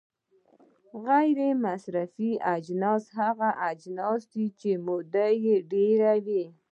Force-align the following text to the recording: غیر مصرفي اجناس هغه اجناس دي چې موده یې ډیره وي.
غیر 1.07 1.39
مصرفي 1.65 2.31
اجناس 2.55 3.03
هغه 3.19 3.49
اجناس 3.71 4.21
دي 4.33 4.45
چې 4.59 4.69
موده 4.85 5.27
یې 5.43 5.55
ډیره 5.71 6.13
وي. 6.25 6.43